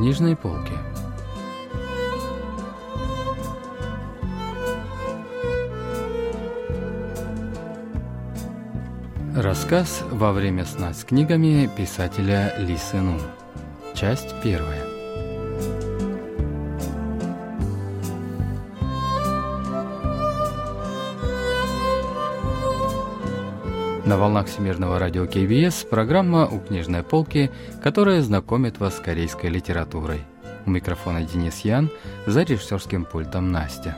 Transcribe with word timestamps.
книжной 0.00 0.34
полки. 0.34 0.72
Рассказ 9.36 10.02
«Во 10.10 10.32
время 10.32 10.64
сна 10.64 10.94
с 10.94 11.04
книгами» 11.04 11.68
писателя 11.76 12.54
Ли 12.56 12.78
Сыну. 12.78 13.18
Часть 13.92 14.34
первая. 14.42 14.89
На 24.10 24.16
волнах 24.16 24.48
Всемирного 24.48 24.98
радио 24.98 25.24
КБС 25.24 25.84
программа 25.84 26.44
«У 26.44 26.58
книжной 26.58 27.04
полки», 27.04 27.48
которая 27.80 28.22
знакомит 28.22 28.80
вас 28.80 28.96
с 28.96 28.98
корейской 28.98 29.50
литературой. 29.50 30.22
У 30.66 30.70
микрофона 30.70 31.22
Денис 31.22 31.60
Ян, 31.60 31.90
за 32.26 32.42
режиссерским 32.42 33.04
пультом 33.04 33.52
Настя. 33.52 33.96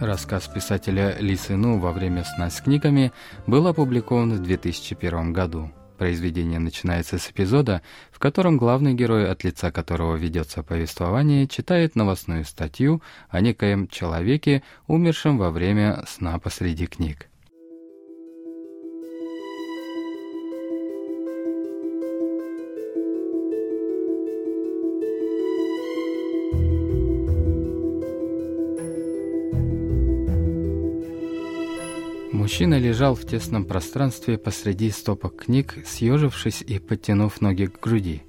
Рассказ 0.00 0.48
писателя 0.48 1.18
Ли 1.18 1.36
Сыну 1.36 1.78
во 1.78 1.92
время 1.92 2.24
сна 2.24 2.48
с 2.48 2.62
книгами 2.62 3.12
был 3.46 3.66
опубликован 3.66 4.32
в 4.32 4.42
2001 4.42 5.34
году. 5.34 5.70
Произведение 6.02 6.58
начинается 6.58 7.16
с 7.16 7.30
эпизода, 7.30 7.80
в 8.10 8.18
котором 8.18 8.56
главный 8.56 8.92
герой, 8.92 9.30
от 9.30 9.44
лица 9.44 9.70
которого 9.70 10.16
ведется 10.16 10.64
повествование, 10.64 11.46
читает 11.46 11.94
новостную 11.94 12.44
статью 12.44 13.00
о 13.28 13.40
некоем 13.40 13.86
человеке, 13.86 14.64
умершем 14.88 15.38
во 15.38 15.52
время 15.52 16.02
сна 16.08 16.40
посреди 16.40 16.86
книг. 16.86 17.28
Мужчина 32.52 32.78
лежал 32.78 33.14
в 33.14 33.24
тесном 33.24 33.64
пространстве 33.64 34.36
посреди 34.36 34.90
стопок 34.90 35.44
книг, 35.46 35.78
съежившись 35.86 36.60
и 36.60 36.78
подтянув 36.78 37.40
ноги 37.40 37.64
к 37.64 37.80
груди. 37.80 38.24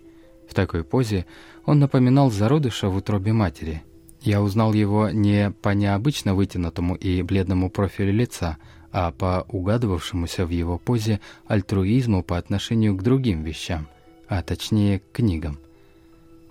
В 0.50 0.54
такой 0.54 0.86
позе 0.86 1.26
он 1.66 1.80
напоминал 1.80 2.32
зародыша 2.32 2.88
в 2.88 2.96
утробе 2.96 3.34
матери. 3.34 3.84
Я 4.22 4.42
узнал 4.42 4.72
его 4.72 5.10
не 5.10 5.52
по 5.52 5.74
необычно 5.74 6.36
вытянутому 6.36 6.96
и 6.96 7.22
бледному 7.22 7.70
профилю 7.70 8.14
лица, 8.14 8.56
а 8.94 9.12
по 9.12 9.46
угадывавшемуся 9.50 10.46
в 10.46 10.52
его 10.52 10.78
позе 10.78 11.20
альтруизму 11.46 12.24
по 12.24 12.38
отношению 12.38 12.96
к 12.96 13.04
другим 13.04 13.44
вещам, 13.44 13.90
а 14.30 14.42
точнее 14.42 15.00
к 15.00 15.12
книгам. 15.12 15.60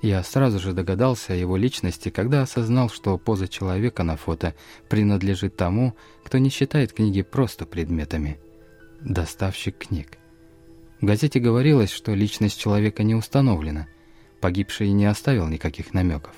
Я 0.02 0.24
сразу 0.24 0.58
же 0.58 0.72
догадался 0.72 1.32
о 1.32 1.36
его 1.36 1.56
личности, 1.56 2.08
когда 2.08 2.42
осознал, 2.42 2.90
что 2.90 3.16
поза 3.18 3.46
человека 3.46 4.02
на 4.02 4.16
фото 4.16 4.52
принадлежит 4.88 5.56
тому, 5.56 5.94
кто 6.24 6.38
не 6.38 6.50
считает 6.50 6.92
книги 6.92 7.22
просто 7.22 7.66
предметами. 7.66 8.40
Доставщик 9.00 9.78
книг. 9.78 10.18
В 11.00 11.04
газете 11.04 11.38
говорилось, 11.38 11.92
что 11.92 12.14
личность 12.14 12.60
человека 12.60 13.04
не 13.04 13.14
установлена. 13.14 13.86
Погибший 14.40 14.90
не 14.90 15.06
оставил 15.06 15.46
никаких 15.46 15.94
намеков. 15.94 16.34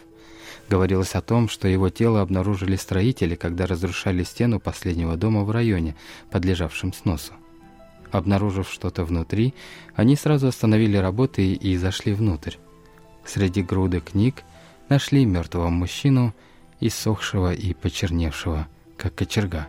Говорилось 0.68 1.14
о 1.14 1.22
том, 1.22 1.48
что 1.48 1.66
его 1.66 1.88
тело 1.88 2.20
обнаружили 2.20 2.76
строители, 2.76 3.34
когда 3.34 3.66
разрушали 3.66 4.24
стену 4.24 4.60
последнего 4.60 5.16
дома 5.16 5.42
в 5.42 5.50
районе, 5.50 5.96
подлежавшем 6.30 6.92
сносу. 6.92 7.32
Обнаружив 8.10 8.70
что-то 8.70 9.04
внутри, 9.04 9.54
они 9.94 10.16
сразу 10.16 10.48
остановили 10.48 10.98
работы 10.98 11.54
и 11.54 11.76
зашли 11.78 12.12
внутрь. 12.12 12.56
Среди 13.26 13.62
груды 13.62 14.00
книг 14.00 14.42
нашли 14.88 15.24
мертвого 15.24 15.70
мужчину, 15.70 16.34
иссохшего 16.80 17.52
и 17.52 17.74
почерневшего, 17.74 18.68
как 18.96 19.14
кочерга. 19.14 19.68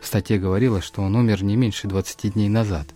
В 0.00 0.06
статье 0.06 0.38
говорилось, 0.38 0.84
что 0.84 1.02
он 1.02 1.16
умер 1.16 1.42
не 1.42 1.56
меньше 1.56 1.88
20 1.88 2.34
дней 2.34 2.48
назад. 2.48 2.88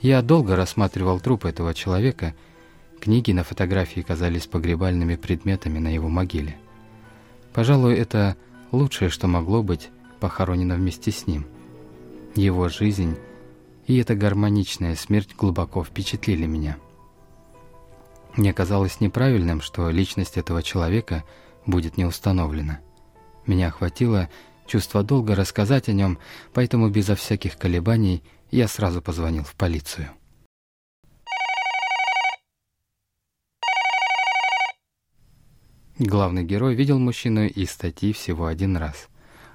Я 0.00 0.22
долго 0.22 0.56
рассматривал 0.56 1.20
труп 1.20 1.46
этого 1.46 1.74
человека. 1.74 2.34
Книги 3.00 3.32
на 3.32 3.44
фотографии 3.44 4.00
казались 4.00 4.46
погребальными 4.46 5.16
предметами 5.16 5.78
на 5.78 5.88
его 5.88 6.08
могиле. 6.08 6.56
Пожалуй, 7.52 7.94
это 7.94 8.36
лучшее, 8.72 9.10
что 9.10 9.26
могло 9.26 9.62
быть 9.62 9.90
похоронено 10.20 10.76
вместе 10.76 11.10
с 11.10 11.26
ним. 11.26 11.46
Его 12.34 12.68
жизнь 12.68 13.16
и 13.86 13.96
эта 13.96 14.14
гармоничная 14.14 14.94
смерть 14.94 15.34
глубоко 15.36 15.82
впечатлили 15.82 16.46
меня. 16.46 16.76
Мне 18.36 18.52
казалось 18.52 19.00
неправильным, 19.00 19.60
что 19.60 19.90
личность 19.90 20.36
этого 20.36 20.62
человека 20.62 21.24
будет 21.66 21.96
не 21.96 22.04
установлена. 22.04 22.80
Меня 23.46 23.68
охватило 23.68 24.28
чувство 24.66 25.02
долга 25.02 25.34
рассказать 25.34 25.88
о 25.88 25.92
нем, 25.92 26.18
поэтому 26.52 26.88
безо 26.88 27.16
всяких 27.16 27.58
колебаний 27.58 28.22
я 28.50 28.68
сразу 28.68 29.02
позвонил 29.02 29.44
в 29.44 29.54
полицию. 29.54 30.10
Главный 35.98 36.44
герой 36.44 36.74
видел 36.74 36.98
мужчину 36.98 37.46
из 37.46 37.70
статьи 37.70 38.12
всего 38.14 38.46
один 38.46 38.76
раз. 38.76 39.08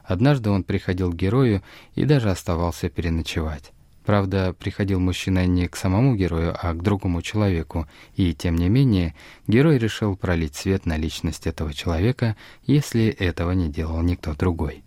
Однажды 0.04 0.52
он 0.52 0.64
приходил 0.64 1.12
к 1.12 1.16
герою 1.16 1.64
и 1.96 2.06
даже 2.06 2.30
оставался 2.30 2.88
переночевать. 2.90 3.72
Правда, 4.06 4.54
приходил 4.54 5.00
мужчина 5.00 5.48
не 5.48 5.68
к 5.68 5.76
самому 5.76 6.16
герою, 6.16 6.56
а 6.62 6.74
к 6.74 6.84
другому 6.84 7.22
человеку, 7.22 7.88
и, 8.16 8.34
тем 8.34 8.56
не 8.56 8.70
менее, 8.70 9.16
герой 9.48 9.80
решил 9.80 10.16
пролить 10.16 10.56
свет 10.56 10.86
на 10.86 10.96
личность 10.96 11.48
этого 11.48 11.74
человека, 11.74 12.36
если 12.66 13.08
этого 13.08 13.52
не 13.52 13.70
делал 13.70 14.02
никто 14.02 14.36
другой. 14.36 14.84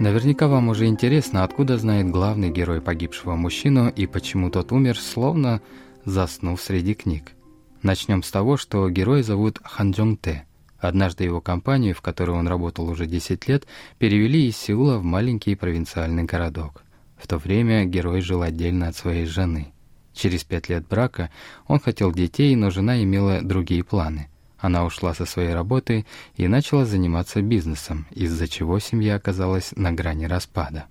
Наверняка 0.00 0.48
вам 0.48 0.68
уже 0.68 0.86
интересно, 0.86 1.44
откуда 1.44 1.78
знает 1.78 2.10
главный 2.10 2.50
герой 2.50 2.80
погибшего 2.80 3.36
мужчину 3.36 3.88
и 3.88 4.06
почему 4.06 4.50
тот 4.50 4.72
умер, 4.72 4.98
словно 4.98 5.62
заснув 6.04 6.60
среди 6.60 6.94
книг. 6.94 7.34
Начнем 7.82 8.22
с 8.22 8.30
того, 8.30 8.56
что 8.56 8.88
героя 8.90 9.24
зовут 9.24 9.58
Хан 9.64 9.90
Джонг 9.90 10.20
Тэ. 10.20 10.44
Однажды 10.78 11.24
его 11.24 11.40
компанию, 11.40 11.96
в 11.96 12.00
которой 12.00 12.30
он 12.30 12.46
работал 12.46 12.88
уже 12.88 13.06
10 13.06 13.48
лет, 13.48 13.66
перевели 13.98 14.46
из 14.46 14.56
Сеула 14.56 14.98
в 14.98 15.04
маленький 15.04 15.56
провинциальный 15.56 16.22
городок. 16.22 16.84
В 17.16 17.26
то 17.26 17.38
время 17.38 17.84
герой 17.84 18.20
жил 18.20 18.42
отдельно 18.42 18.88
от 18.88 18.96
своей 18.96 19.26
жены. 19.26 19.72
Через 20.12 20.44
пять 20.44 20.68
лет 20.68 20.86
брака 20.86 21.30
он 21.66 21.80
хотел 21.80 22.12
детей, 22.12 22.54
но 22.54 22.70
жена 22.70 23.02
имела 23.02 23.42
другие 23.42 23.82
планы. 23.82 24.28
Она 24.58 24.84
ушла 24.84 25.12
со 25.12 25.26
своей 25.26 25.52
работы 25.52 26.06
и 26.36 26.46
начала 26.46 26.84
заниматься 26.84 27.42
бизнесом, 27.42 28.06
из-за 28.12 28.46
чего 28.46 28.78
семья 28.78 29.16
оказалась 29.16 29.72
на 29.74 29.90
грани 29.90 30.26
распада. 30.26 30.86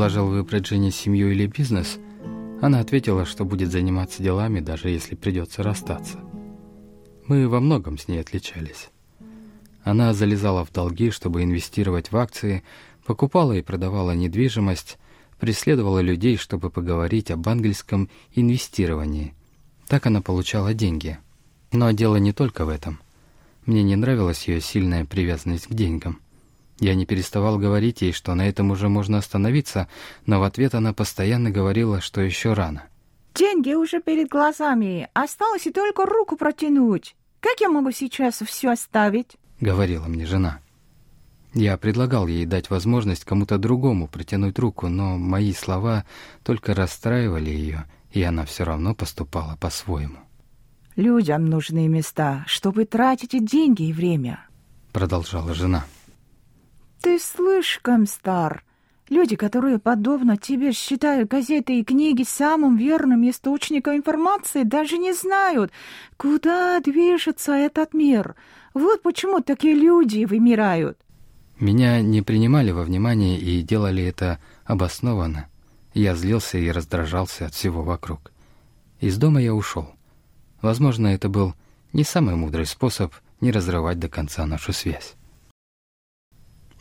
Предложил 0.00 0.28
выбрать 0.28 0.66
Жене 0.66 0.90
семью 0.90 1.30
или 1.30 1.44
бизнес, 1.44 1.98
она 2.62 2.80
ответила, 2.80 3.26
что 3.26 3.44
будет 3.44 3.70
заниматься 3.70 4.22
делами, 4.22 4.60
даже 4.60 4.88
если 4.88 5.14
придется 5.14 5.62
расстаться. 5.62 6.18
Мы 7.26 7.46
во 7.46 7.60
многом 7.60 7.98
с 7.98 8.08
ней 8.08 8.18
отличались. 8.18 8.88
Она 9.84 10.14
залезала 10.14 10.64
в 10.64 10.72
долги, 10.72 11.10
чтобы 11.10 11.42
инвестировать 11.42 12.12
в 12.12 12.16
акции, 12.16 12.62
покупала 13.04 13.52
и 13.52 13.60
продавала 13.60 14.12
недвижимость, 14.12 14.96
преследовала 15.38 15.98
людей, 15.98 16.38
чтобы 16.38 16.70
поговорить 16.70 17.30
об 17.30 17.46
ангельском 17.46 18.08
инвестировании. 18.34 19.34
Так 19.86 20.06
она 20.06 20.22
получала 20.22 20.72
деньги. 20.72 21.18
Но 21.72 21.90
дело 21.90 22.16
не 22.16 22.32
только 22.32 22.64
в 22.64 22.70
этом. 22.70 23.00
Мне 23.66 23.82
не 23.82 23.96
нравилась 23.96 24.48
ее 24.48 24.62
сильная 24.62 25.04
привязанность 25.04 25.66
к 25.66 25.74
деньгам. 25.74 26.20
Я 26.80 26.94
не 26.94 27.04
переставал 27.04 27.58
говорить 27.58 28.00
ей, 28.00 28.12
что 28.12 28.34
на 28.34 28.48
этом 28.48 28.70
уже 28.70 28.88
можно 28.88 29.18
остановиться, 29.18 29.86
но 30.24 30.40
в 30.40 30.44
ответ 30.44 30.74
она 30.74 30.94
постоянно 30.94 31.50
говорила, 31.50 32.00
что 32.00 32.22
еще 32.22 32.54
рано. 32.54 32.84
«Деньги 33.34 33.74
уже 33.74 34.00
перед 34.00 34.28
глазами, 34.28 35.08
осталось 35.12 35.66
и 35.66 35.70
только 35.70 36.06
руку 36.06 36.36
протянуть. 36.36 37.14
Как 37.40 37.60
я 37.60 37.68
могу 37.68 37.92
сейчас 37.92 38.40
все 38.44 38.70
оставить?»— 38.70 39.36
говорила 39.60 40.06
мне 40.06 40.24
жена. 40.24 40.60
Я 41.52 41.76
предлагал 41.76 42.26
ей 42.26 42.46
дать 42.46 42.70
возможность 42.70 43.24
кому-то 43.24 43.58
другому 43.58 44.08
протянуть 44.08 44.58
руку, 44.58 44.88
но 44.88 45.18
мои 45.18 45.52
слова 45.52 46.06
только 46.44 46.74
расстраивали 46.74 47.50
ее, 47.50 47.84
и 48.10 48.22
она 48.22 48.46
все 48.46 48.64
равно 48.64 48.94
поступала 48.94 49.56
по-своему. 49.60 50.18
«Людям 50.96 51.46
нужны 51.46 51.88
места, 51.88 52.44
чтобы 52.46 52.86
тратить 52.86 53.44
деньги 53.44 53.82
и 53.82 53.92
время»,— 53.92 54.46
продолжала 54.92 55.54
жена. 55.54 55.84
«Ты 57.00 57.18
слишком 57.18 58.06
стар. 58.06 58.64
Люди, 59.08 59.34
которые, 59.34 59.78
подобно 59.78 60.36
тебе, 60.36 60.72
считают 60.72 61.28
газеты 61.28 61.80
и 61.80 61.84
книги 61.84 62.22
самым 62.22 62.76
верным 62.76 63.28
источником 63.28 63.96
информации, 63.96 64.62
даже 64.62 64.98
не 64.98 65.12
знают, 65.12 65.72
куда 66.16 66.78
движется 66.80 67.52
этот 67.52 67.92
мир. 67.92 68.36
Вот 68.74 69.02
почему 69.02 69.40
такие 69.40 69.74
люди 69.74 70.24
вымирают». 70.24 70.98
Меня 71.58 72.00
не 72.00 72.22
принимали 72.22 72.70
во 72.70 72.84
внимание 72.84 73.38
и 73.38 73.62
делали 73.62 74.02
это 74.04 74.38
обоснованно. 74.64 75.48
Я 75.92 76.14
злился 76.14 76.56
и 76.58 76.70
раздражался 76.70 77.46
от 77.46 77.54
всего 77.54 77.82
вокруг. 77.82 78.32
Из 79.00 79.16
дома 79.16 79.42
я 79.42 79.54
ушел. 79.54 79.90
Возможно, 80.62 81.08
это 81.08 81.28
был 81.28 81.54
не 81.92 82.04
самый 82.04 82.36
мудрый 82.36 82.66
способ 82.66 83.12
не 83.40 83.50
разрывать 83.50 83.98
до 83.98 84.08
конца 84.08 84.46
нашу 84.46 84.72
связь. 84.72 85.14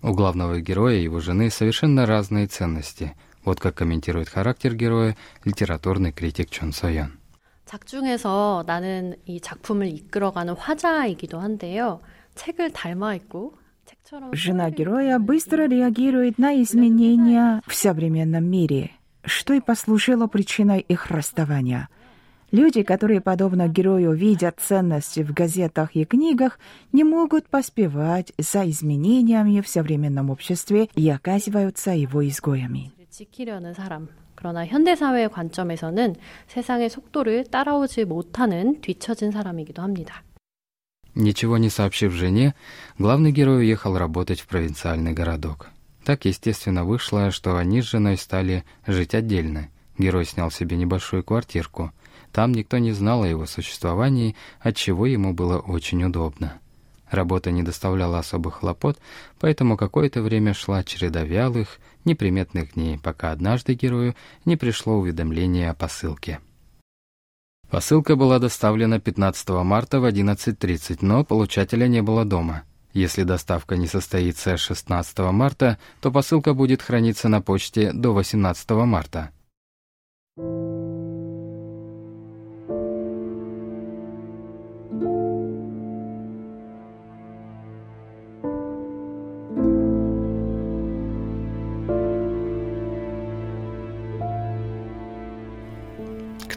У 0.03 0.13
главного 0.13 0.61
героя 0.61 0.97
и 0.97 1.03
его 1.03 1.21
жены 1.21 1.51
совершенно 1.51 2.07
разные 2.07 2.47
ценности. 2.47 3.15
Вот 3.45 3.61
как 3.61 3.75
комментирует 3.75 4.29
характер 4.29 4.75
героя 4.75 5.17
литературный 5.45 6.13
критик 6.13 6.51
Чон 6.51 6.73
Соян. 6.73 7.19
작중에서 7.67 8.65
나는 8.67 9.17
이 9.25 9.41
작품을 9.41 9.89
이끌어가는 9.89 10.55
화자이기도 10.55 11.39
한데요. 11.39 12.01
책을 12.35 12.73
닮아 12.73 13.15
있고 13.15 13.55
Жена 14.33 14.71
героя 14.71 15.19
быстро 15.19 15.67
реагирует 15.67 16.39
на 16.39 16.61
изменения 16.63 17.63
в 17.67 17.75
современном 17.75 18.45
мире, 18.45 18.93
что 19.25 19.55
и 19.55 19.61
послужило 19.61 20.27
причиной 20.27 20.81
их 20.81 21.11
расставания. 21.11 21.89
Люди, 22.51 22.83
которые, 22.83 23.21
подобно 23.21 23.67
герою, 23.67 24.13
видят 24.13 24.61
ценности 24.61 25.25
в 25.25 25.33
газетах 25.33 25.97
и 25.97 26.05
книгах, 26.05 26.59
не 26.93 27.03
могут 27.03 27.49
поспевать 27.49 28.33
за 28.39 28.69
изменениями 28.71 29.61
в 29.61 29.67
современном 29.67 30.31
обществе 30.31 30.89
и 30.95 31.09
оказываются 31.11 31.91
его 31.91 32.27
изгоями. 32.27 32.93
지키려는 33.11 33.75
사람. 33.75 34.09
그러나 34.35 34.67
현대 34.67 34.97
사회의 34.97 35.29
관점에서는 35.29 36.17
세상의 36.49 36.91
속도를 36.91 37.45
따라오지 37.45 38.05
못하는 38.05 38.81
뒤처진 38.81 39.31
사람이기도 39.31 39.83
합니다. 39.83 40.23
Ничего 41.17 41.59
не 41.59 41.71
сообщив 41.71 42.13
жене, 42.13 42.55
главный 42.99 43.31
герой 43.31 43.59
уехал 43.59 43.97
работать 43.97 44.41
в 44.41 44.49
провинциальный 44.49 45.13
городок. 45.13 45.71
Так, 46.05 46.25
естественно, 46.25 46.85
вышло, 46.85 47.31
что 47.31 47.57
они 47.57 47.83
с 47.83 47.85
женой 47.85 48.17
стали 48.17 48.65
жить 48.87 49.15
отдельно. 49.15 49.69
Герой 49.97 50.25
снял 50.25 50.51
себе 50.51 50.77
небольшую 50.77 51.23
квартирку. 51.23 51.93
Там 52.40 52.54
никто 52.54 52.78
не 52.78 52.94
знал 52.94 53.24
о 53.24 53.28
его 53.28 53.46
существовании, 53.46 54.34
отчего 54.62 55.06
ему 55.06 55.34
было 55.34 55.60
очень 55.60 56.02
удобно. 56.06 56.54
Работа 57.12 57.52
не 57.52 57.64
доставляла 57.64 58.20
особых 58.20 58.60
хлопот, 58.60 58.98
поэтому 59.42 59.76
какое-то 59.76 60.22
время 60.22 60.54
шла 60.54 60.82
череда 60.86 61.26
вялых, 61.26 61.80
неприметных 62.06 62.76
дней, 62.76 62.98
пока 62.98 63.34
однажды 63.34 63.74
герою 63.74 64.16
не 64.46 64.56
пришло 64.56 65.00
уведомление 65.00 65.70
о 65.70 65.74
посылке. 65.74 66.40
Посылка 67.70 68.16
была 68.16 68.40
доставлена 68.40 69.02
15 69.02 69.50
марта 69.50 70.00
в 70.00 70.06
11.30, 70.06 71.00
но 71.02 71.26
получателя 71.26 71.88
не 71.90 72.02
было 72.02 72.24
дома. 72.24 72.64
Если 72.94 73.24
доставка 73.24 73.76
не 73.76 73.88
состоится 73.88 74.56
16 74.56 75.20
марта, 75.34 75.78
то 76.00 76.10
посылка 76.10 76.54
будет 76.54 76.82
храниться 76.82 77.28
на 77.28 77.42
почте 77.42 77.92
до 77.92 78.14
18 78.14 78.70
марта. 78.70 79.32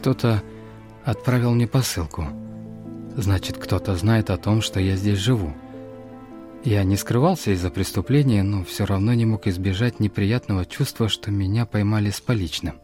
Кто-то 0.03 0.43
отправил 1.05 1.53
мне 1.53 1.65
посылку. 1.65 2.27
Значит, 3.15 3.57
кто-то 3.57 3.95
знает 3.95 4.31
о 4.31 4.37
том, 4.37 4.61
что 4.61 4.81
я 4.81 4.97
здесь 4.97 5.17
живу. 5.17 5.53
Я 6.65 6.83
не 6.83 6.97
скрывался 6.97 7.51
из-за 7.51 7.69
преступления, 7.69 8.43
но 8.43 8.65
все 8.65 8.83
равно 8.85 9.13
не 9.13 9.25
мог 9.25 9.47
избежать 9.47 10.01
неприятного 10.01 10.65
чувства, 10.65 11.07
что 11.07 11.31
меня 11.31 11.65
поймали 11.65 12.09
с 12.09 12.19
поличным. 12.19 12.81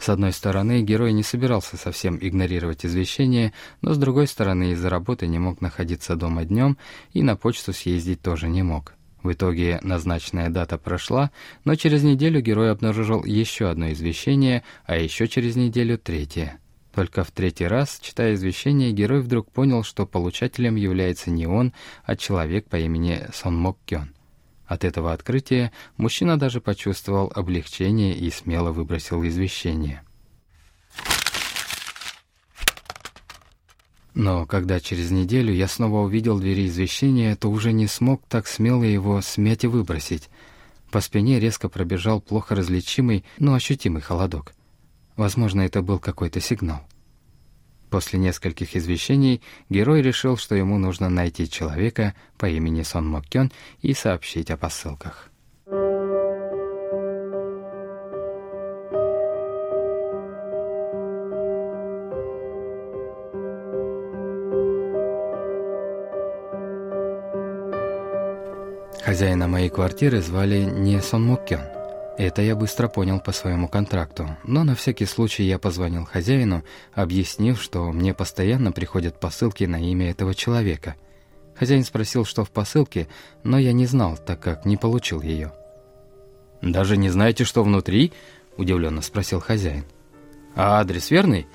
С 0.00 0.08
одной 0.08 0.32
стороны, 0.32 0.82
герой 0.82 1.12
не 1.12 1.22
собирался 1.22 1.76
совсем 1.76 2.18
игнорировать 2.20 2.84
извещение, 2.84 3.52
но 3.80 3.94
с 3.94 3.96
другой 3.96 4.26
стороны, 4.26 4.72
из-за 4.72 4.90
работы 4.90 5.28
не 5.28 5.38
мог 5.38 5.60
находиться 5.60 6.16
дома 6.16 6.44
днем 6.44 6.76
и 7.12 7.22
на 7.22 7.36
почту 7.36 7.72
съездить 7.72 8.20
тоже 8.20 8.48
не 8.48 8.64
мог. 8.64 8.94
В 9.24 9.32
итоге 9.32 9.80
назначенная 9.82 10.50
дата 10.50 10.76
прошла, 10.76 11.30
но 11.64 11.74
через 11.76 12.02
неделю 12.02 12.42
герой 12.42 12.70
обнаружил 12.70 13.24
еще 13.24 13.70
одно 13.70 13.90
извещение, 13.90 14.62
а 14.84 14.98
еще 14.98 15.28
через 15.28 15.56
неделю 15.56 15.96
третье. 15.96 16.60
Только 16.94 17.24
в 17.24 17.30
третий 17.30 17.66
раз, 17.66 17.98
читая 18.02 18.34
извещение, 18.34 18.92
герой 18.92 19.22
вдруг 19.22 19.50
понял, 19.50 19.82
что 19.82 20.04
получателем 20.04 20.76
является 20.76 21.30
не 21.30 21.46
он, 21.46 21.72
а 22.04 22.16
человек 22.16 22.66
по 22.66 22.76
имени 22.76 23.22
Сон 23.32 23.56
Мок 23.56 23.78
Кён. 23.86 24.14
От 24.66 24.84
этого 24.84 25.14
открытия 25.14 25.72
мужчина 25.96 26.38
даже 26.38 26.60
почувствовал 26.60 27.32
облегчение 27.34 28.14
и 28.14 28.30
смело 28.30 28.72
выбросил 28.72 29.26
извещение. 29.26 30.02
Но 34.14 34.46
когда 34.46 34.78
через 34.78 35.10
неделю 35.10 35.52
я 35.52 35.66
снова 35.66 36.00
увидел 36.00 36.38
двери 36.38 36.68
извещения, 36.68 37.34
то 37.34 37.50
уже 37.50 37.72
не 37.72 37.88
смог 37.88 38.22
так 38.28 38.46
смело 38.46 38.84
его 38.84 39.20
смять 39.20 39.64
и 39.64 39.66
выбросить. 39.66 40.30
По 40.92 41.00
спине 41.00 41.40
резко 41.40 41.68
пробежал 41.68 42.20
плохо 42.20 42.54
различимый, 42.54 43.24
но 43.38 43.54
ощутимый 43.54 44.02
холодок. 44.02 44.54
Возможно, 45.16 45.62
это 45.62 45.82
был 45.82 45.98
какой-то 45.98 46.40
сигнал. 46.40 46.86
После 47.90 48.18
нескольких 48.18 48.76
извещений 48.76 49.42
герой 49.68 50.00
решил, 50.02 50.36
что 50.36 50.54
ему 50.54 50.78
нужно 50.78 51.08
найти 51.08 51.50
человека 51.50 52.14
по 52.38 52.48
имени 52.48 52.82
Сон 52.82 53.08
Моккён 53.08 53.50
и 53.82 53.94
сообщить 53.94 54.50
о 54.50 54.56
посылках. 54.56 55.30
Хозяина 69.02 69.48
моей 69.48 69.68
квартиры 69.68 70.20
звали 70.20 70.62
не 70.64 71.00
Сон 71.00 71.26
Моккён. 71.26 71.60
Это 72.16 72.42
я 72.42 72.54
быстро 72.54 72.88
понял 72.88 73.20
по 73.20 73.32
своему 73.32 73.68
контракту, 73.68 74.36
но 74.44 74.62
на 74.62 74.74
всякий 74.74 75.04
случай 75.04 75.42
я 75.42 75.58
позвонил 75.58 76.04
хозяину, 76.04 76.62
объяснив, 76.92 77.60
что 77.60 77.90
мне 77.90 78.14
постоянно 78.14 78.70
приходят 78.70 79.18
посылки 79.18 79.64
на 79.64 79.76
имя 79.76 80.10
этого 80.10 80.34
человека. 80.34 80.94
Хозяин 81.56 81.84
спросил, 81.84 82.24
что 82.24 82.44
в 82.44 82.50
посылке, 82.50 83.08
но 83.42 83.58
я 83.58 83.72
не 83.72 83.86
знал, 83.86 84.16
так 84.16 84.40
как 84.40 84.64
не 84.64 84.76
получил 84.76 85.22
ее. 85.22 85.52
«Даже 86.62 86.96
не 86.96 87.10
знаете, 87.10 87.44
что 87.44 87.62
внутри?»– 87.62 88.12
удивленно 88.56 89.02
спросил 89.02 89.40
хозяин. 89.40 89.84
«А 90.54 90.80
адрес 90.80 91.10
верный?» 91.10 91.46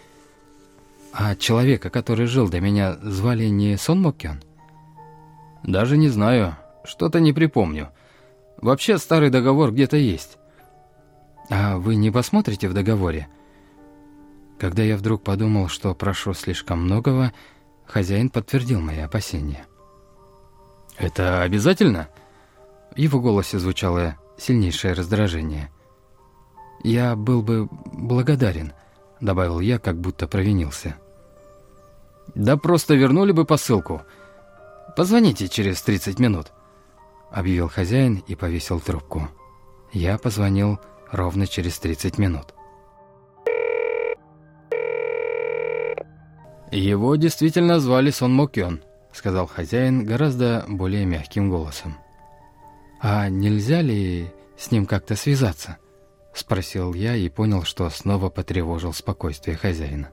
«А 1.13 1.35
человека, 1.35 1.89
который 1.89 2.27
жил 2.27 2.49
до 2.49 2.59
меня, 2.59 2.95
звали 3.01 3.45
не 3.45 3.77
Сон 3.77 4.01
Моккён?» 4.01 4.43
«Даже 5.63 5.97
не 5.97 6.09
знаю. 6.09 6.55
Что-то 6.89 7.19
не 7.19 7.33
припомню. 7.33 7.89
Вообще 8.57 8.97
старый 8.97 9.29
договор 9.29 9.71
где-то 9.71 9.95
есть». 9.95 10.39
«А 11.51 11.77
вы 11.77 11.95
не 11.95 12.09
посмотрите 12.09 12.67
в 12.67 12.73
договоре?» 12.73 13.27
Когда 14.57 14.81
я 14.81 14.97
вдруг 14.97 15.23
подумал, 15.23 15.67
что 15.67 15.93
прошу 15.93 16.33
слишком 16.33 16.83
многого, 16.83 17.31
хозяин 17.85 18.29
подтвердил 18.29 18.81
мои 18.81 18.99
опасения. 18.99 19.67
«Это 20.97 21.43
обязательно?» 21.43 22.09
В 22.95 22.97
его 22.97 23.21
голосе 23.21 23.59
звучало 23.59 24.17
сильнейшее 24.37 24.93
раздражение. 24.93 25.69
«Я 26.83 27.15
был 27.15 27.43
бы 27.43 27.69
благодарен»,— 27.85 28.73
добавил 29.21 29.59
я, 29.59 29.77
как 29.77 29.99
будто 30.01 30.27
провинился. 30.27 30.95
«Да 32.33 32.57
просто 32.57 32.95
вернули 32.95 33.31
бы 33.31 33.45
посылку. 33.45 34.01
Позвоните 34.97 35.47
через 35.47 35.81
30 35.83 36.19
минут»,— 36.19 36.47
объявил 37.31 37.69
хозяин 37.69 38.23
и 38.27 38.35
повесил 38.35 38.79
трубку. 38.79 39.29
Я 39.91 40.17
позвонил 40.17 40.79
ровно 41.11 41.47
через 41.47 41.79
30 41.79 42.17
минут. 42.17 42.53
«Его 46.71 47.15
действительно 47.15 47.79
звали 47.79 48.11
Сон 48.11 48.33
Мокён»,— 48.33 48.83
сказал 49.11 49.47
хозяин 49.47 50.05
гораздо 50.05 50.65
более 50.67 51.05
мягким 51.05 51.49
голосом. 51.49 51.97
«А 53.01 53.27
нельзя 53.29 53.81
ли 53.81 54.31
с 54.55 54.69
ним 54.69 54.85
как-то 54.85 55.15
связаться?»— 55.15 55.77
спросил 56.33 56.93
я 56.93 57.15
и 57.15 57.27
понял, 57.29 57.63
что 57.63 57.89
снова 57.89 58.29
потревожил 58.29 58.93
спокойствие 58.93 59.57
хозяина. 59.57 60.11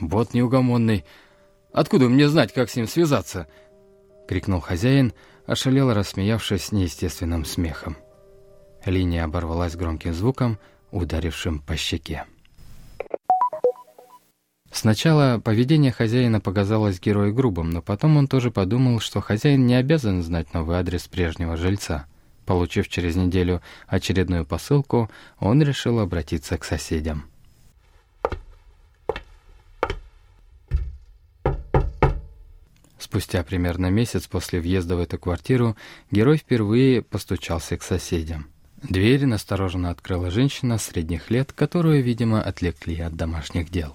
«Бот 0.00 0.32
неугомонный! 0.32 1.04
Откуда 1.72 2.08
мне 2.08 2.28
знать, 2.28 2.52
как 2.52 2.70
с 2.70 2.76
ним 2.76 2.86
связаться?»— 2.86 3.48
крикнул 4.28 4.60
хозяин, 4.60 5.12
ошалело 5.46 5.94
рассмеявшись 5.94 6.72
неестественным 6.72 7.44
смехом. 7.44 7.96
Линия 8.84 9.24
оборвалась 9.24 9.76
громким 9.76 10.14
звуком, 10.14 10.58
ударившим 10.90 11.60
по 11.60 11.76
щеке. 11.76 12.24
Сначала 14.70 15.38
поведение 15.38 15.92
хозяина 15.92 16.40
показалось 16.40 16.98
герою 16.98 17.34
грубым, 17.34 17.70
но 17.70 17.82
потом 17.82 18.16
он 18.16 18.26
тоже 18.26 18.50
подумал, 18.50 19.00
что 19.00 19.20
хозяин 19.20 19.66
не 19.66 19.74
обязан 19.74 20.22
знать 20.22 20.54
новый 20.54 20.78
адрес 20.78 21.06
прежнего 21.08 21.56
жильца. 21.56 22.06
Получив 22.46 22.88
через 22.88 23.14
неделю 23.14 23.60
очередную 23.86 24.46
посылку, 24.46 25.10
он 25.38 25.62
решил 25.62 26.00
обратиться 26.00 26.56
к 26.56 26.64
соседям. 26.64 27.31
Спустя 33.12 33.42
примерно 33.42 33.90
месяц 33.90 34.26
после 34.26 34.58
въезда 34.58 34.96
в 34.96 34.98
эту 34.98 35.18
квартиру 35.18 35.76
герой 36.10 36.38
впервые 36.38 37.02
постучался 37.02 37.76
к 37.76 37.82
соседям. 37.82 38.46
Дверь 38.82 39.26
настороженно 39.26 39.90
открыла 39.90 40.30
женщина 40.30 40.78
средних 40.78 41.30
лет, 41.30 41.52
которую, 41.52 42.02
видимо, 42.02 42.40
отвлекли 42.40 42.98
от 43.00 43.14
домашних 43.14 43.68
дел. 43.68 43.94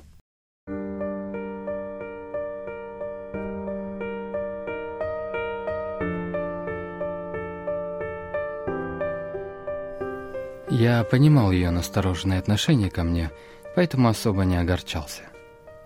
Я 10.70 11.04
понимал 11.10 11.52
ее 11.52 11.72
настороженное 11.72 12.38
отношение 12.38 12.92
ко 12.92 13.02
мне, 13.04 13.32
поэтому 13.74 14.10
особо 14.10 14.46
не 14.46 14.58
огорчался. 14.58 15.27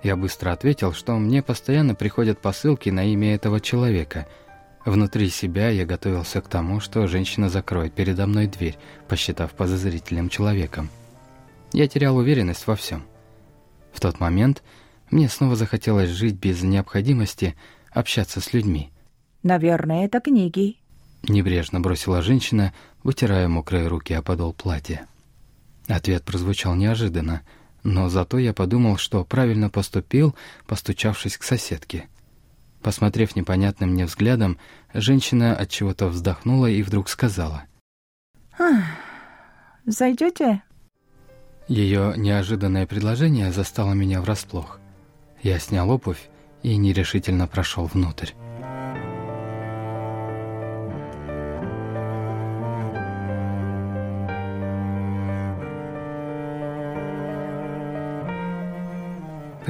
Я 0.04 0.16
быстро 0.16 0.52
ответил, 0.52 0.94
что 0.94 1.16
мне 1.18 1.44
постоянно 1.44 1.96
приходят 1.96 2.40
посылки 2.40 2.90
на 2.90 3.06
имя 3.12 3.36
этого 3.36 3.60
человека. 3.60 4.28
Внутри 4.84 5.30
себя 5.30 5.70
я 5.70 5.86
готовился 5.86 6.42
к 6.42 6.48
тому, 6.48 6.80
что 6.80 7.08
женщина 7.08 7.50
закроет 7.50 7.94
передо 7.94 8.26
мной 8.26 8.48
дверь, 8.48 8.78
посчитав 9.08 9.52
подозрительным 9.52 10.30
человеком. 10.30 10.90
Я 11.72 11.88
терял 11.88 12.18
уверенность 12.18 12.66
во 12.66 12.76
всем. 12.76 13.04
В 13.94 14.00
тот 14.00 14.20
момент 14.20 14.64
мне 15.12 15.30
снова 15.30 15.56
захотелось 15.56 16.10
жить 16.10 16.36
без 16.36 16.64
необходимости 16.64 17.56
общаться 17.92 18.42
с 18.42 18.54
людьми. 18.54 18.92
«Наверное, 19.44 20.06
это 20.06 20.20
книги», 20.20 20.82
Небрежно 21.24 21.80
бросила 21.80 22.22
женщина, 22.22 22.74
вытирая 23.04 23.48
мокрые 23.48 23.88
руки 23.88 24.14
о 24.14 24.22
подол 24.22 24.54
платья. 24.54 25.06
Ответ 25.88 26.24
прозвучал 26.24 26.76
неожиданно, 26.76 27.42
но 27.84 28.10
зато 28.10 28.38
я 28.38 28.54
подумал, 28.54 28.98
что 28.98 29.24
правильно 29.24 29.70
поступил, 29.70 30.36
постучавшись 30.68 31.38
к 31.38 31.44
соседке. 31.44 32.08
Посмотрев 32.82 33.36
непонятным 33.36 33.92
мне 33.92 34.06
взглядом, 34.06 34.58
женщина 34.94 35.56
от 35.56 35.70
чего-то 35.70 36.08
вздохнула 36.08 36.68
и 36.68 36.82
вдруг 36.82 37.10
сказала: 37.10 37.64
«Зайдете?» 39.86 40.64
Ее 41.68 42.14
неожиданное 42.18 42.86
предложение 42.86 43.52
застало 43.52 43.94
меня 43.94 44.22
врасплох. 44.22 44.80
Я 45.42 45.58
снял 45.60 45.90
обувь 45.90 46.30
и 46.64 46.76
нерешительно 46.76 47.48
прошел 47.48 47.86
внутрь. 47.86 48.32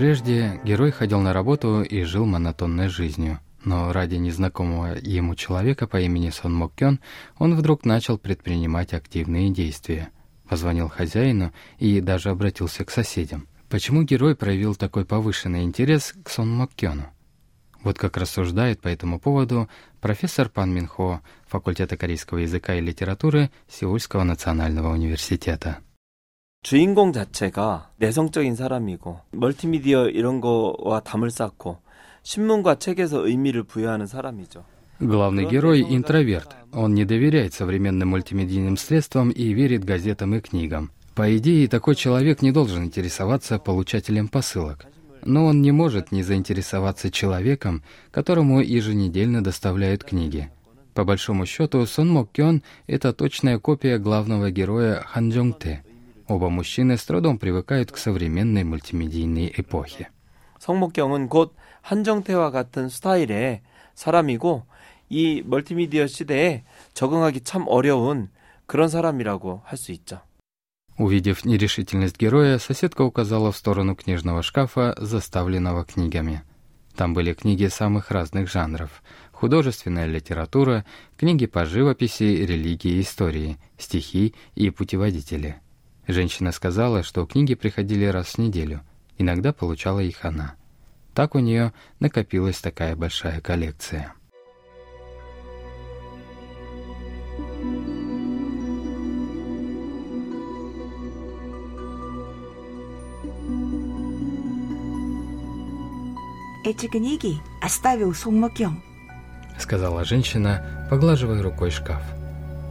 Прежде 0.02 0.60
герой 0.64 0.90
ходил 0.90 1.20
на 1.20 1.32
работу 1.32 1.84
и 1.84 2.02
жил 2.02 2.26
монотонной 2.26 2.88
жизнью. 2.88 3.40
Но 3.64 3.94
ради 3.94 4.16
незнакомого 4.16 4.98
ему 5.00 5.36
человека 5.36 5.86
по 5.86 6.02
имени 6.02 6.32
Сон 6.32 6.56
Мок 6.56 6.74
Кён 6.74 7.00
он 7.38 7.54
вдруг 7.54 7.86
начал 7.86 8.18
предпринимать 8.18 8.96
активные 8.96 9.52
действия. 9.52 10.10
Позвонил 10.50 10.90
хозяину 10.90 11.54
и 11.78 12.02
даже 12.02 12.32
обратился 12.32 12.84
к 12.84 12.90
соседям. 12.90 13.48
Почему 13.70 14.02
герой 14.02 14.36
проявил 14.36 14.74
такой 14.74 15.06
повышенный 15.06 15.62
интерес 15.62 16.16
к 16.24 16.32
Сон 16.32 16.50
Мок 16.50 16.72
Кёну? 16.74 17.06
Вот 17.84 18.00
как 18.00 18.18
рассуждает 18.18 18.82
по 18.82 18.88
этому 18.88 19.20
поводу 19.20 19.70
профессор 20.00 20.50
Пан 20.50 20.74
Минхо 20.74 21.22
факультета 21.46 21.96
корейского 21.96 22.40
языка 22.40 22.74
и 22.74 22.82
литературы 22.82 23.52
Сеульского 23.70 24.24
национального 24.24 24.92
университета. 24.92 25.78
주인공 26.67 27.13
자체가 27.13 27.91
내성적인 27.99 28.57
사람이고 28.57 29.21
멀티미디어 29.31 30.09
이런 30.09 30.41
거와 30.41 30.99
담을 30.99 31.31
쌓고 31.31 31.79
신문과 32.25 32.81
책에서 32.81 33.25
의미를 33.25 33.63
부여하는 33.63 34.09
사람이죠. 34.09 34.65
Главный 34.99 35.49
герой – 35.49 35.89
интроверт. 35.89 36.49
Он 36.73 36.93
не 36.95 37.05
доверяет 37.05 37.55
современным 37.55 38.09
мультимедийным 38.09 38.77
средствам 38.77 39.31
и 39.31 39.53
верит 39.53 39.85
газетам 39.85 40.35
и 40.35 40.41
книгам. 40.41 40.91
По 41.15 41.37
идее, 41.37 41.69
такой 41.69 41.95
человек 41.95 42.43
не 42.43 42.51
должен 42.51 42.83
интересоваться 42.83 43.61
получателем 43.61 44.27
посылок. 44.27 44.87
Но 45.25 45.45
он 45.45 45.63
не 45.63 45.71
может 45.71 46.11
не 46.11 46.25
заинтересоваться 46.25 47.13
человеком, 47.13 47.85
которому 48.11 48.61
еженедельно 48.61 49.45
доставляют 49.45 50.03
книги. 50.03 50.51
По 50.95 51.05
большому 51.05 51.47
счету, 51.47 51.87
Сон 51.87 52.09
Мок 52.09 52.33
Кён – 52.33 52.87
это 52.89 53.13
точная 53.13 53.61
копия 53.61 53.99
главного 53.99 54.51
героя 54.51 55.05
Хан 55.07 55.31
Джонг 55.31 55.61
Тэ – 55.61 55.90
Оба 56.31 56.49
мужчины 56.49 56.97
с 56.97 57.05
трудом 57.05 57.39
привыкают 57.39 57.93
к 57.93 57.99
современной 57.99 58.65
мультимедийной 58.65 59.53
эпохе. 59.57 60.09
성목경은 60.59 61.29
곧 61.29 61.55
한정태와 61.83 62.51
같은 62.51 62.89
스타일의 62.89 63.63
사람이고 63.95 64.67
이 65.09 65.43
멀티미디어 65.45 66.09
시대에 66.09 66.65
적응하기 66.95 67.43
참 67.43 67.65
어려운 67.69 68.31
그런 68.67 68.89
사람이라고 68.89 69.63
할 69.65 69.79
수 69.79 69.93
있죠. 69.93 70.21
Увидев 70.99 71.45
нерешительность 71.45 72.19
героя, 72.19 72.59
соседка 72.59 73.03
указала 73.03 73.53
в 73.53 73.57
сторону 73.57 73.95
книжного 73.95 74.43
шкафа, 74.43 74.95
заставленного 74.99 75.85
книгами. 75.85 76.43
Там 76.97 77.13
были 77.13 77.35
книги 77.35 77.67
самых 77.67 78.11
разных 78.11 78.51
жанров. 78.51 79.03
Художественная 79.31 80.07
литература, 80.07 80.87
книги 81.19 81.45
по 81.45 81.67
живописи, 81.67 82.25
религии 82.25 82.93
и 82.93 83.01
истории, 83.03 83.59
стихи 83.77 84.35
и 84.55 84.71
путеводители – 84.71 85.67
Женщина 86.12 86.52
сказала, 86.52 87.04
что 87.04 87.26
книги 87.26 87.56
приходили 87.56 88.04
раз 88.04 88.34
в 88.34 88.38
неделю, 88.38 88.82
иногда 89.18 89.54
получала 89.54 90.02
их 90.02 90.26
она. 90.26 90.56
Так 91.14 91.36
у 91.36 91.40
нее 91.40 91.72
накопилась 92.02 92.60
такая 92.60 92.98
большая 92.98 93.40
коллекция. 93.40 94.14
«Эти 106.66 106.88
книги 106.88 107.38
оставил 107.62 108.14
Суммокён»,— 108.14 108.82
сказала 109.58 110.04
женщина, 110.04 110.88
поглаживая 110.90 111.42
рукой 111.42 111.72
шкаф. 111.72 112.04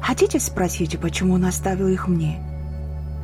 «Хотите 0.02 0.38
спросить, 0.38 1.00
почему 1.00 1.34
он 1.34 1.46
оставил 1.46 1.88
их 1.88 2.06
мне?» 2.06 2.49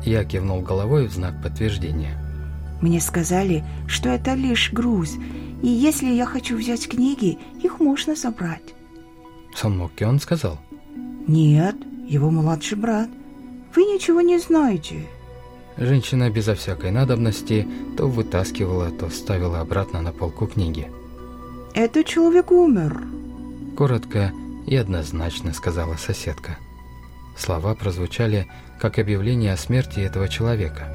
Я 0.05 0.23
кивнул 0.23 0.61
головой 0.61 1.07
в 1.07 1.13
знак 1.13 1.41
подтверждения. 1.41 2.17
Мне 2.81 3.01
сказали, 3.01 3.63
что 3.87 4.09
это 4.09 4.33
лишь 4.33 4.71
груз, 4.71 5.15
и 5.63 5.67
если 5.67 6.07
я 6.07 6.25
хочу 6.25 6.57
взять 6.57 6.87
книги, 6.87 7.37
их 7.61 7.79
можно 7.79 8.15
забрать. 8.15 8.75
Сон 9.55 9.77
Моккион 9.77 10.19
сказал? 10.19 10.59
Нет, 11.27 11.75
его 12.07 12.29
младший 12.29 12.77
брат. 12.77 13.09
Вы 13.75 13.83
ничего 13.83 14.21
не 14.21 14.37
знаете. 14.37 15.07
Женщина 15.77 16.29
безо 16.29 16.55
всякой 16.55 16.91
надобности 16.91 17.67
то 17.97 18.07
вытаскивала, 18.07 18.89
то 18.91 19.09
ставила 19.09 19.59
обратно 19.59 20.01
на 20.01 20.11
полку 20.11 20.47
книги. 20.47 20.91
«Этот 21.75 22.07
человек 22.07 22.51
умер»,— 22.51 23.03
коротко 23.77 24.31
и 24.65 24.75
однозначно 24.75 25.53
сказала 25.53 25.95
соседка. 25.95 26.57
Слова 27.37 27.75
прозвучали 27.75 28.47
как 28.79 28.99
объявление 28.99 29.53
о 29.53 29.57
смерти 29.57 29.99
этого 29.99 30.27
человека. 30.27 30.87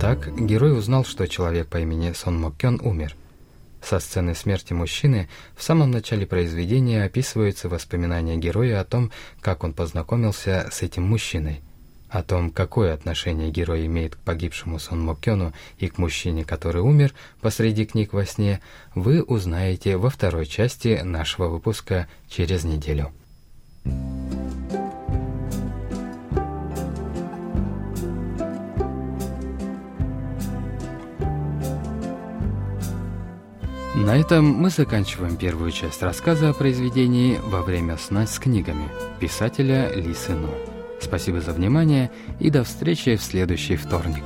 Так, 0.00 0.34
герой 0.38 0.78
узнал, 0.78 1.04
что 1.04 1.26
человек 1.26 1.68
по 1.68 1.78
имени 1.78 2.12
Сон 2.12 2.40
Моккён 2.40 2.80
умер. 2.82 3.14
Со 3.82 4.00
сцены 4.00 4.34
смерти 4.34 4.72
мужчины 4.72 5.28
в 5.56 5.62
самом 5.62 5.90
начале 5.90 6.26
произведения 6.26 7.04
описываются 7.04 7.68
воспоминания 7.68 8.36
героя 8.36 8.80
о 8.80 8.84
том, 8.84 9.10
как 9.40 9.64
он 9.64 9.72
познакомился 9.72 10.68
с 10.72 10.82
этим 10.82 11.02
мужчиной. 11.02 11.62
О 12.10 12.22
том, 12.22 12.50
какое 12.50 12.94
отношение 12.94 13.50
герой 13.50 13.86
имеет 13.86 14.16
к 14.16 14.20
погибшему 14.20 14.78
Сон 14.78 15.02
Мокёну 15.02 15.52
и 15.78 15.88
к 15.88 15.98
мужчине, 15.98 16.44
который 16.44 16.80
умер 16.80 17.12
посреди 17.40 17.84
книг 17.84 18.14
во 18.14 18.24
сне, 18.24 18.60
вы 18.94 19.22
узнаете 19.22 19.98
во 19.98 20.08
второй 20.08 20.46
части 20.46 21.00
нашего 21.04 21.48
выпуска 21.48 22.08
через 22.28 22.64
неделю. 22.64 23.12
На 33.94 34.16
этом 34.16 34.46
мы 34.46 34.70
заканчиваем 34.70 35.36
первую 35.36 35.70
часть 35.72 36.02
рассказа 36.02 36.48
о 36.48 36.54
произведении 36.54 37.38
«Во 37.42 37.62
время 37.62 37.98
сна 37.98 38.26
с 38.26 38.38
книгами» 38.38 38.88
писателя 39.20 39.92
Ли 39.92 40.14
Сыну. 40.14 40.77
Спасибо 41.00 41.40
за 41.40 41.52
внимание 41.52 42.10
и 42.40 42.50
до 42.50 42.64
встречи 42.64 43.16
в 43.16 43.22
следующий 43.22 43.76
вторник. 43.76 44.24